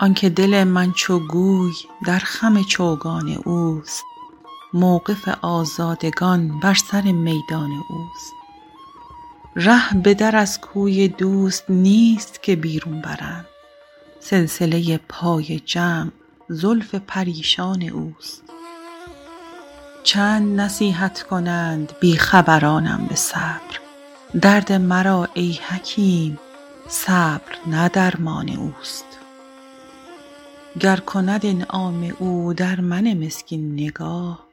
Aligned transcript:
آنکه 0.00 0.28
دل 0.28 0.64
من 0.64 0.92
چو 0.92 1.18
گوی 1.18 1.72
در 2.06 2.18
خم 2.18 2.62
چوگان 2.62 3.28
اوست 3.44 4.04
موقف 4.74 5.28
آزادگان 5.42 6.60
بر 6.60 6.74
سر 6.74 7.02
میدان 7.02 7.70
اوست. 7.90 8.32
ره 9.56 9.94
به 10.02 10.14
در 10.14 10.36
از 10.36 10.60
کوی 10.60 11.08
دوست 11.08 11.64
نیست 11.68 12.42
که 12.42 12.56
بیرون 12.56 13.00
برند 13.00 13.46
سلسله 14.20 15.00
پای 15.08 15.60
جمع 15.60 16.10
زلف 16.48 16.94
پریشان 16.94 17.82
اوست. 17.82 18.42
چند 20.02 20.60
نصیحت 20.60 21.22
کنند 21.22 21.92
بی 22.00 22.16
خبرانم 22.16 23.06
به 23.08 23.14
صبر 23.14 23.80
درد 24.40 24.72
مرا 24.72 25.28
ای 25.34 25.58
حکیم 25.68 26.38
صبر 26.88 27.56
نه 27.66 27.88
درمان 27.88 28.48
اوست. 28.48 29.07
گر 30.80 30.96
کند 30.96 31.46
انعام 31.46 32.12
او 32.18 32.54
در 32.54 32.80
من 32.80 33.14
مسکین 33.14 33.72
نگاه 33.72 34.46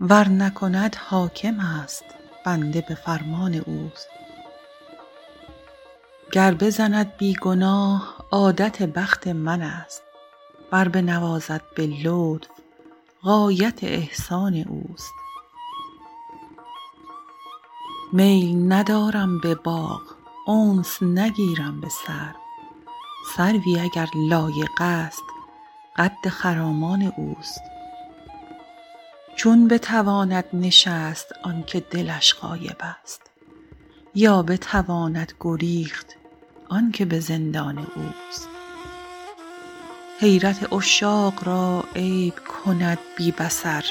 ور 0.00 0.28
نکند 0.28 0.96
حاکم 0.96 1.60
است 1.60 2.04
بنده 2.44 2.84
به 2.88 2.94
فرمان 2.94 3.54
اوست. 3.54 4.08
گر 6.32 6.54
بزند 6.54 7.16
بی 7.16 7.34
گناه 7.34 8.16
عادت 8.30 8.82
بخت 8.82 9.28
من 9.28 9.62
است. 9.62 10.02
ور 10.72 10.88
بنوازد 10.88 11.62
به 11.76 11.86
لطف 11.86 12.48
غایت 13.22 13.84
احسان 13.84 14.54
اوست. 14.54 15.14
میل 18.12 18.72
ندارم 18.72 19.40
به 19.40 19.54
باغ 19.54 20.02
انس 20.48 21.02
نگیرم 21.02 21.80
به 21.80 21.88
سرو 21.88 22.46
سروی 23.36 23.80
اگر 23.80 24.08
لایق 24.14 24.80
است 24.80 25.35
قد 25.98 26.28
خرامان 26.28 27.12
اوست. 27.16 27.60
چون 29.36 29.68
بتواند 29.68 30.44
نشست 30.52 31.32
آنکه 31.42 31.80
دلش 31.80 32.34
غایب 32.34 32.76
است. 33.02 33.22
یا 34.14 34.42
بتواند 34.42 35.32
گریخت 35.40 36.16
آنکه 36.68 37.04
به 37.04 37.20
زندان 37.20 37.78
اوست. 37.78 38.48
حیرت 40.20 40.72
عشاق 40.72 41.44
را 41.44 41.84
عیب 41.96 42.34
کند 42.38 42.98
بی 43.16 43.32
بصر. 43.32 43.84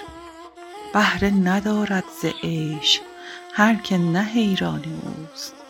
بهره 0.93 1.29
ندارد 1.29 2.03
ز 2.21 2.25
عیش 2.43 3.01
هر 3.53 3.75
که 3.75 3.97
نه 3.97 4.23
حیران 4.23 4.83
اوست. 5.03 5.64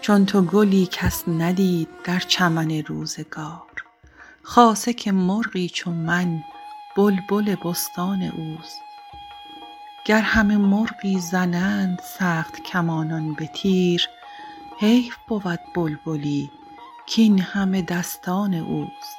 چون 0.00 0.26
تو 0.26 0.42
گلی 0.42 0.88
کس 0.92 1.28
ندید 1.28 1.88
در 2.04 2.18
چمن 2.18 2.70
روزگار. 2.70 3.84
خاصه 4.42 4.92
که 4.92 5.12
مرغی 5.12 5.68
چو 5.68 5.90
من 5.90 6.44
بلبل 6.96 7.56
بستان 7.64 8.22
اوست. 8.22 8.80
گر 10.04 10.20
همه 10.20 10.56
مرغی 10.56 11.20
زنند 11.20 12.00
سخت 12.18 12.62
کمانان 12.62 13.34
به 13.34 13.46
تیر 13.46 14.08
حیف 14.78 15.16
بود 15.28 15.60
بلبلی 15.74 16.50
کاین 17.16 17.40
همه 17.40 17.82
دستان 17.82 18.54
اوست. 18.54 19.18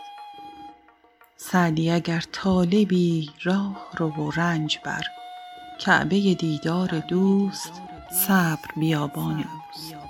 سعدی 1.37 1.91
اگر 1.91 2.23
طالبی 2.31 3.29
راه 3.43 3.87
رو 3.97 4.09
و 4.09 4.31
رنج 4.31 4.79
بر 4.83 5.03
کعبه 5.79 6.35
دیدار 6.35 6.99
دوست 6.99 7.81
صبر 8.11 8.69
بیابان 8.77 9.33
اوست. 9.35 10.00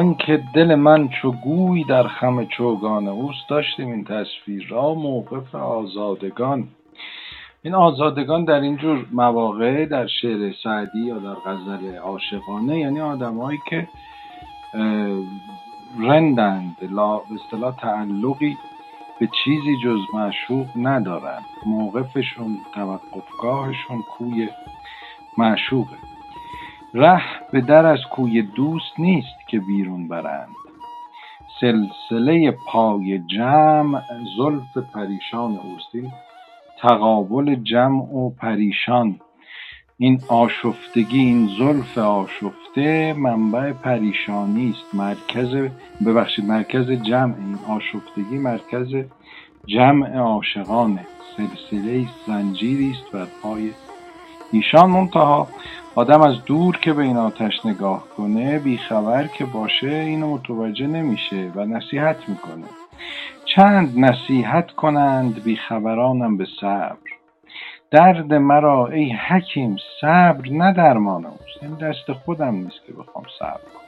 آنکه 0.00 0.42
دل 0.54 0.74
من 0.74 1.08
چو 1.08 1.32
گوی 1.32 1.84
در 1.84 2.08
خم 2.08 2.44
چوگان 2.44 3.08
اوست 3.08 3.48
داشتیم 3.48 3.90
این 3.90 4.04
تصویر 4.04 4.66
را 4.68 4.94
موقف 4.94 5.54
آزادگان. 5.54 6.68
این 7.62 7.74
آزادگان 7.74 8.44
در 8.44 8.60
اینجور 8.60 9.06
مواقع 9.12 9.86
در 9.86 10.06
شعر 10.06 10.52
سعدی 10.64 10.98
یا 10.98 11.18
در 11.18 11.34
غزل 11.34 11.96
عاشقانه 11.96 12.78
یعنی 12.78 13.00
آدمایی 13.00 13.58
که 13.70 13.88
رندند 15.98 16.76
لا 16.90 17.16
به 17.16 17.34
اصطلاح 17.34 17.76
تعلقی 17.76 18.56
به 19.20 19.28
چیزی 19.44 19.76
جز 19.84 20.00
معشوق 20.14 20.66
ندارند. 20.76 21.44
موقفشون 21.66 22.58
توقفگاهشون 22.74 24.02
کوی 24.02 24.48
معشوقه. 25.38 25.96
ره 26.94 27.22
به 27.52 27.60
در 27.60 27.86
از 27.86 27.98
کوی 28.10 28.42
دوست 28.42 28.92
نیست 28.98 29.48
که 29.48 29.60
بیرون 29.60 30.08
برند. 30.08 30.48
سلسله 31.60 32.50
پای 32.50 33.18
جمع 33.18 34.02
زلف 34.38 34.86
پریشان 34.94 35.50
اوست 35.50 35.94
این 35.94 36.12
تقابل 36.82 37.54
جمع 37.54 38.14
و 38.14 38.30
پریشان. 38.30 39.20
این 39.98 40.20
آشفتگی 40.28 41.18
این 41.18 41.48
زلف 41.58 41.98
آشفته 41.98 43.12
منبع 43.12 43.72
پریشانی 43.72 44.70
است. 44.70 44.94
مرکز 44.94 45.70
ببخشید 46.06 46.44
مرکز 46.44 46.90
جمع. 46.90 47.34
این 47.34 47.58
آشفتگی 47.68 48.38
مرکز 48.38 48.94
جمع 49.66 50.16
عاشقانه. 50.16 51.06
سلسله 51.36 52.06
زنجیری 52.26 52.90
است 52.90 53.12
بر 53.12 53.26
پای 53.42 53.70
ایشان 54.52 54.90
منتها 54.90 55.48
آدم 55.94 56.22
از 56.22 56.44
دور 56.44 56.76
که 56.76 56.92
به 56.92 57.02
این 57.02 57.16
آتش 57.16 57.66
نگاه 57.66 58.04
کنه 58.16 58.58
بیخبر 58.58 59.26
که 59.26 59.44
باشه 59.44 59.88
اینو 59.88 60.34
متوجه 60.34 60.86
نمیشه 60.86 61.52
و 61.54 61.64
نصیحت 61.64 62.28
می‌کنه. 62.28 62.66
چند 63.56 63.98
نصیحت 63.98 64.70
کنند 64.70 65.42
بیخبرانم 65.42 66.36
به 66.36 66.46
صبر. 66.60 66.96
درد 67.90 68.34
مرا 68.34 68.86
ای 68.86 69.12
حکیم 69.12 69.76
صبر 70.00 70.48
نه 70.50 70.72
درمان 70.72 71.26
اوست. 71.26 71.62
این 71.62 71.74
دست 71.74 72.12
خودم 72.12 72.54
نیست 72.54 72.86
که 72.86 72.92
بخوام 72.92 73.24
صبر 73.38 73.50
کنم. 73.74 73.80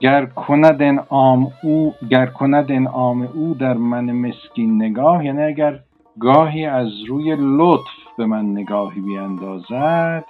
گر 0.00 0.26
کند 0.26 0.82
انعام 0.82 1.52
او 1.62 1.94
گر 2.10 2.26
کند 2.26 2.72
انعام 2.72 3.22
او 3.22 3.54
در 3.54 3.74
من 3.74 4.12
مسکین 4.12 4.82
نگاه 4.82 5.24
یعنی 5.24 5.42
اگر 5.42 5.80
گاهی 6.20 6.66
از 6.66 6.88
روی 7.08 7.36
لطف 7.38 7.99
به 8.20 8.26
من 8.26 8.52
نگاهی 8.52 9.00
بیاندازد 9.00 10.24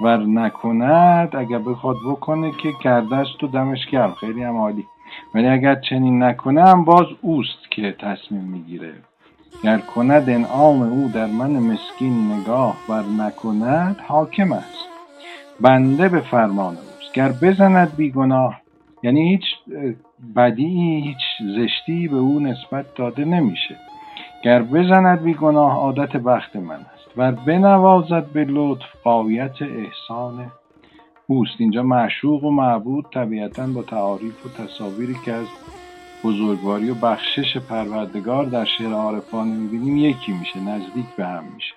ور 0.00 0.26
نکند 0.26 1.36
اگر 1.36 1.58
بخواد 1.58 1.96
بکنه 2.08 2.50
که 2.50 2.72
کرده 2.82 3.16
است 3.16 3.44
و 3.44 3.46
دمش 3.46 3.86
گرم. 3.86 4.12
خیلی 4.12 4.42
هم 4.42 4.56
عالی. 4.56 4.86
ولی 5.34 5.48
اگر 5.48 5.74
چنین 5.74 6.22
نکنه 6.22 6.62
هم 6.62 6.84
باز 6.84 7.06
اوست 7.20 7.70
که 7.70 7.96
تصمیم 7.98 8.44
می‌گیره. 8.44 8.92
گر 9.62 9.78
کند 9.78 10.30
انعام 10.30 10.82
او 10.82 11.10
در 11.14 11.26
من 11.26 11.50
مسکین 11.50 12.32
نگاه 12.32 12.76
ور 12.88 13.04
نکند 13.18 13.96
حاکم 14.08 14.52
است. 14.52 14.88
بنده 15.60 16.08
به 16.08 16.20
فرمان 16.20 16.74
اوست. 16.74 17.14
گر 17.14 17.32
بزند 17.42 17.96
بیگناه 17.96 18.60
یعنی 19.02 19.30
هیچ 19.30 19.44
بدی 20.36 21.00
هیچ 21.00 21.56
زشتی 21.56 22.08
به 22.08 22.16
او 22.16 22.40
نسبت 22.40 22.94
داده 22.94 23.24
نمیشه. 23.24 23.76
گر 24.44 24.62
بزند 24.62 25.22
بیگناه 25.22 25.76
عادت 25.76 26.16
بخت 26.16 26.56
من 26.56 26.86
و 27.16 27.32
بنوازد 27.32 28.26
به 28.32 28.44
لطف 28.48 28.86
قایت 29.04 29.62
احسان 29.62 30.52
اوست. 31.26 31.54
اینجا 31.58 31.82
معشوق 31.82 32.44
و 32.44 32.50
معبود 32.50 33.06
طبیعتا 33.14 33.66
با 33.66 33.82
تعاریف 33.82 34.46
و 34.46 34.62
تصاویری 34.62 35.16
که 35.24 35.32
از 35.32 35.46
بزرگواری 36.24 36.90
و 36.90 36.94
بخشش 36.94 37.56
پروردگار 37.56 38.44
در 38.44 38.64
شعر 38.64 38.92
عارفانه 38.92 39.54
می‌بینیم 39.54 39.96
یکی 39.96 40.32
میشه 40.32 40.60
نزدیک 40.60 41.06
به 41.16 41.26
هم 41.26 41.44
میشه. 41.54 41.74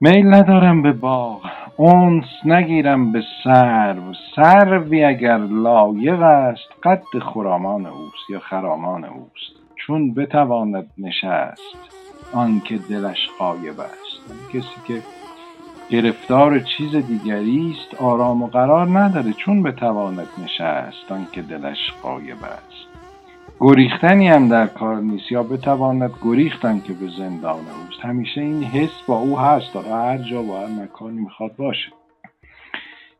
میل 0.00 0.34
ندارم 0.34 0.82
به 0.82 0.92
باغ 0.92 1.40
اونس 1.76 2.24
نگیرم 2.44 3.12
به 3.12 3.22
سرو. 3.44 4.12
سروی 4.36 5.04
اگر 5.04 5.38
لایق 5.38 6.22
است 6.22 6.68
قد 6.82 7.18
خرامان 7.34 7.86
اوست 7.86 8.30
یا 8.30 8.38
خرامان 8.38 9.04
اوست. 9.04 9.57
چون 9.88 10.14
بتواند 10.14 10.90
نشست. 10.98 11.76
آنکه 12.32 12.78
دلش 12.78 13.28
غایب 13.38 13.80
است. 13.80 14.52
کسی 14.52 14.80
که 14.86 15.02
گرفتار 15.90 16.58
چیز 16.58 16.96
دیگری 16.96 17.76
است 17.78 18.02
آرام 18.02 18.42
و 18.42 18.46
قرار 18.46 18.98
نداره 18.98 19.32
چون 19.32 19.62
بتواند 19.62 20.28
نشست. 20.44 21.12
آنکه 21.12 21.42
دلش 21.42 21.92
غایب 22.02 22.36
است. 22.44 22.88
گریختنی 23.60 24.28
هم 24.28 24.48
در 24.48 24.66
کار 24.66 24.96
نیست. 24.96 25.32
یا 25.32 25.42
بتواند 25.42 26.10
گریختن 26.24 26.80
که 26.80 26.92
به 26.92 27.08
زندان 27.18 27.58
اوست. 27.58 28.00
همیشه 28.02 28.40
این 28.40 28.64
حس 28.64 29.02
با 29.06 29.18
او 29.18 29.38
هست. 29.38 29.74
داره 29.74 29.88
هر 29.88 30.18
جا 30.18 30.42
و 30.42 30.56
هر 30.56 30.66
مکانی 30.66 31.20
می‌خواد 31.20 31.56
باشه. 31.56 31.92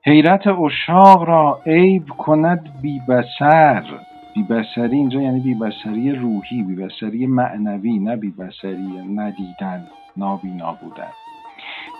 حیرت 0.05 0.47
اشاق 0.47 1.25
را 1.25 1.61
عیب 1.67 2.09
کند 2.09 2.81
بی 2.83 3.01
بسر 3.09 3.85
بی 4.39 4.45
بسری 4.45 4.97
اینجا 4.97 5.23
یعنی 5.23 5.41
بی 5.41 5.55
بسری 5.55 6.13
روحی 6.13 6.63
بی 6.63 6.75
بسری 6.75 7.27
معنوی 7.27 7.99
نه 7.99 8.17
بی 8.17 8.31
بسری 8.31 8.89
ندیدن 9.15 9.87
نابینا 10.17 10.73
بودن. 10.73 11.09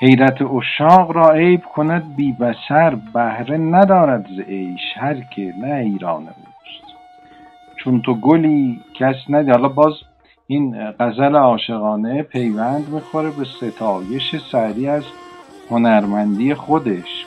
حیرت 0.01 0.43
اشاق 0.43 1.11
را 1.11 1.31
عیب 1.31 1.65
کند 1.65 2.17
بی 2.17 2.33
بسر 2.33 2.95
بهره 3.15 3.57
ندارد 3.57 4.27
ز 4.37 4.41
عیش 4.41 4.81
هر 4.97 5.15
که 5.21 5.53
نه 5.63 5.75
ایران 5.75 6.23
اوست. 6.23 6.97
چون 7.77 8.03
تو 8.03 8.15
گلی 8.15 8.81
کس 8.95 9.17
ندید 9.29 9.51
حالا 9.51 9.69
باز 9.69 9.95
این 10.47 10.91
غزل 10.91 11.37
عاشقانه 11.37 12.23
پیوند 12.23 12.89
می‌خوره 12.89 13.31
به 13.31 13.45
ستایش 13.45 14.37
سعدی 14.53 14.89
از 14.89 15.05
هنرمندی 15.71 16.55
خودش. 16.55 17.27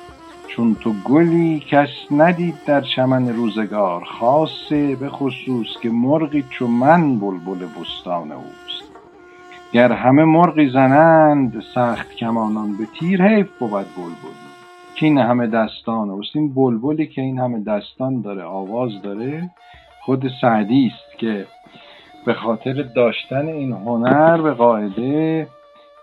چون 0.56 0.76
تو 0.76 0.94
گلی 1.06 1.60
کس 1.60 1.90
ندید 2.12 2.56
در 2.66 2.82
چمن 2.82 3.30
روزگار 3.30 4.04
خاصه 4.04 4.96
به 4.96 5.10
خصوص 5.10 5.68
که 5.82 5.90
مرغی 5.90 6.44
چو 6.50 6.68
من 6.68 7.20
بلبل 7.20 7.66
بستان 7.66 8.32
اوست. 8.32 8.92
گر 9.74 9.92
همه 9.92 10.24
مرغی 10.24 10.70
زنند 10.70 11.64
سخت 11.76 12.16
کمانان 12.16 12.78
به 12.78 12.88
تیر 13.00 13.28
حیف 13.28 13.50
بود 13.60 13.70
بلبلی 13.70 14.52
که 14.96 15.06
این 15.06 15.18
همه 15.18 15.48
دستان 15.48 16.10
اوست 16.10 16.36
این 16.36 16.54
بلبلی 16.54 17.08
که 17.08 17.22
این 17.22 17.40
همه 17.40 17.60
دستان 17.60 18.22
داره 18.22 18.44
آواز 18.44 19.02
داره 19.04 19.50
خود 20.02 20.32
سعدی 20.42 20.92
است 20.94 21.20
که 21.20 21.46
به 22.26 22.34
خاطر 22.34 22.74
داشتن 22.96 23.48
این 23.48 23.72
هنر 23.72 24.42
به 24.42 24.52
قاعده 24.52 25.48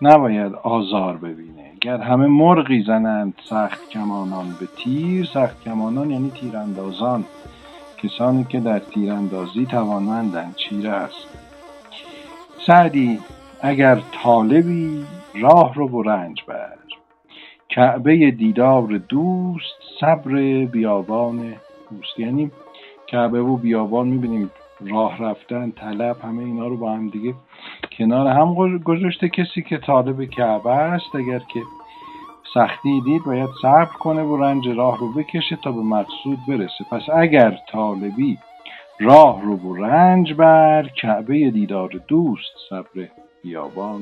نباید 0.01 0.53
آزار 0.53 1.17
ببینه. 1.17 1.71
گر 1.81 1.97
همه 1.97 2.27
مرغی 2.27 2.83
زنند 2.83 3.33
سخت 3.43 3.89
کمانان 3.89 4.55
به 4.59 4.67
تیر. 4.77 5.25
سخت 5.25 5.63
کمانان 5.63 6.11
یعنی 6.11 6.31
تیراندازان. 6.31 7.25
کسانی 7.97 8.43
که 8.43 8.59
در 8.59 8.79
تیراندازی 8.79 9.65
توانمندند 9.65 10.55
چیره 10.55 10.89
است. 10.89 11.27
سعدی 12.67 13.19
اگر 13.61 14.01
طالبی 14.23 15.05
راه 15.41 15.73
رو 15.73 15.87
و 15.87 16.01
رنج 16.01 16.43
بر. 16.47 16.79
کعبه 17.69 18.31
دیدار 18.31 18.87
دوست 18.97 19.75
صبر 19.99 20.65
بیابان 20.65 21.39
اوست 21.91 22.19
یعنی 22.19 22.51
کعبه 23.07 23.41
و 23.41 23.57
بیابان 23.57 24.07
می‌بینیم 24.07 24.51
راه 24.79 25.23
رفتن 25.23 25.71
طلب 25.71 26.17
همه 26.23 26.43
اینا 26.43 26.67
رو 26.67 26.77
با 26.77 26.91
هم 26.91 27.09
دیگه 27.09 27.33
کنار 27.99 28.27
هم 28.27 28.77
گذاشته 28.77 29.29
کسی 29.29 29.61
که 29.61 29.77
طالب 29.77 30.25
کعبه 30.25 30.69
است. 30.69 31.15
اگر 31.15 31.39
که 31.39 31.61
سختی 32.53 33.01
دید 33.05 33.23
باید 33.25 33.49
صبر 33.61 33.93
کنه 33.99 34.23
و 34.23 34.43
رنج 34.43 34.67
راه 34.67 34.99
رو 34.99 35.13
بکشه 35.13 35.55
تا 35.63 35.71
به 35.71 35.81
مقصود 35.81 36.39
برسه. 36.47 36.83
پس 36.91 37.01
اگر 37.15 37.57
طالبی 37.71 38.37
راه 38.99 39.41
رو 39.41 39.55
و 39.55 39.75
رنج 39.75 40.33
بر 40.33 40.87
کعبه 41.01 41.51
دیدار 41.51 41.89
دوست 42.07 42.51
صبر 42.69 43.07
بیابان. 43.43 44.01